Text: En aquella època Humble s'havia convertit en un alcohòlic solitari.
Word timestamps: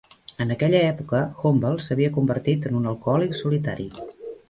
En 0.45 0.53
aquella 0.55 0.79
època 0.93 1.21
Humble 1.43 1.85
s'havia 1.89 2.15
convertit 2.17 2.69
en 2.71 2.83
un 2.83 2.91
alcohòlic 2.93 3.43
solitari. 3.45 3.91